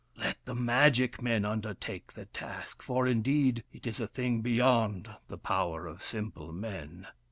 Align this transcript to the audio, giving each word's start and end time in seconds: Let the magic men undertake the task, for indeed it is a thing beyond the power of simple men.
Let 0.17 0.43
the 0.45 0.55
magic 0.55 1.21
men 1.21 1.45
undertake 1.45 2.13
the 2.13 2.25
task, 2.25 2.81
for 2.81 3.05
indeed 3.05 3.63
it 3.71 3.85
is 3.85 3.99
a 3.99 4.07
thing 4.07 4.41
beyond 4.41 5.11
the 5.27 5.37
power 5.37 5.85
of 5.85 6.01
simple 6.01 6.51
men. 6.51 7.05